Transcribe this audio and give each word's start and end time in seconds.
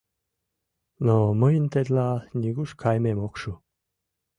Но 1.05 1.15
мыйын 1.41 1.65
тетла 1.71 2.09
нигуш 2.39 2.71
каймем 2.81 3.17
ок 3.27 3.33
шу. 3.41 3.51